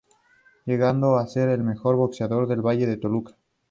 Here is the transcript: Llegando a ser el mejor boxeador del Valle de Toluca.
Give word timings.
Llegando 0.65 1.15
a 1.17 1.27
ser 1.27 1.49
el 1.49 1.61
mejor 1.61 1.95
boxeador 1.95 2.47
del 2.47 2.65
Valle 2.65 2.87
de 2.87 2.97
Toluca. 2.97 3.35